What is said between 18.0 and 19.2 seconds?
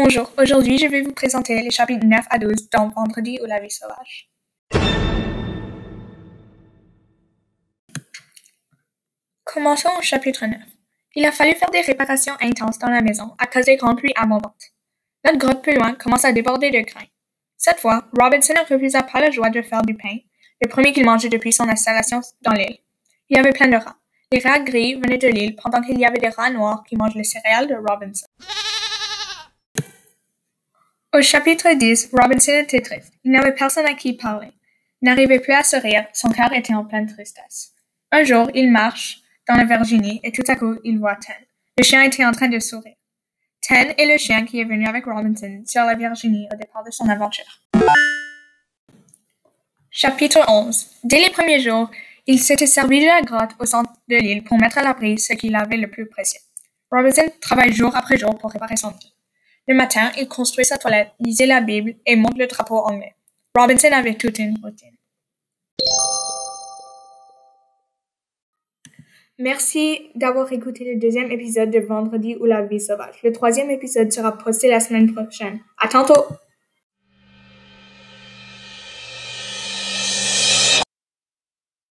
Robinson ne refusa pas